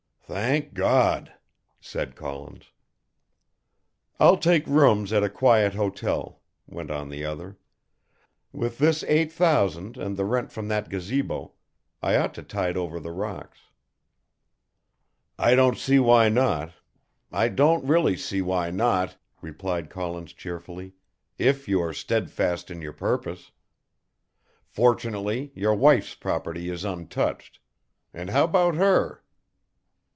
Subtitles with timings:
[0.33, 1.33] "Thank God!"
[1.81, 2.71] said Collins.
[4.17, 7.57] "I'll take rooms at a quiet hotel," went on the other,
[8.53, 11.51] "with this eight thousand and the rent from that Gazabo,
[12.01, 13.59] I ought to tide over the rocks."
[15.37, 16.75] "I don't see why not,
[17.29, 20.93] I don't really see why not," replied Collins cheerfully,
[21.37, 23.51] "if you are steadfast in your purpose.
[24.63, 27.59] Fortunately your wife's property is untouched,
[28.13, 29.17] and how about her?"